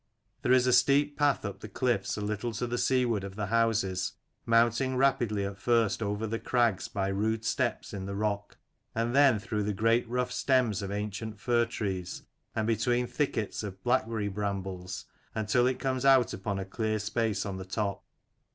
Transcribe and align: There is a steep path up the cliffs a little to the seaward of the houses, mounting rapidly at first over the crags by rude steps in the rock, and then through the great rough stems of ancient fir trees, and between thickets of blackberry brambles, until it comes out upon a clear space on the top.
There 0.41 0.51
is 0.51 0.65
a 0.65 0.73
steep 0.73 1.15
path 1.15 1.45
up 1.45 1.59
the 1.59 1.69
cliffs 1.69 2.17
a 2.17 2.21
little 2.21 2.53
to 2.53 2.65
the 2.65 2.79
seaward 2.79 3.23
of 3.23 3.35
the 3.35 3.45
houses, 3.45 4.13
mounting 4.47 4.95
rapidly 4.97 5.45
at 5.45 5.59
first 5.59 6.01
over 6.01 6.25
the 6.25 6.39
crags 6.39 6.87
by 6.87 7.09
rude 7.09 7.45
steps 7.45 7.93
in 7.93 8.07
the 8.07 8.15
rock, 8.15 8.57
and 8.95 9.15
then 9.15 9.37
through 9.37 9.61
the 9.61 9.75
great 9.75 10.09
rough 10.09 10.31
stems 10.31 10.81
of 10.81 10.89
ancient 10.91 11.39
fir 11.39 11.65
trees, 11.67 12.23
and 12.55 12.65
between 12.65 13.05
thickets 13.05 13.61
of 13.61 13.83
blackberry 13.83 14.27
brambles, 14.27 15.05
until 15.35 15.67
it 15.67 15.77
comes 15.77 16.03
out 16.03 16.33
upon 16.33 16.57
a 16.57 16.65
clear 16.65 16.97
space 16.97 17.45
on 17.45 17.57
the 17.57 17.63
top. 17.65 18.03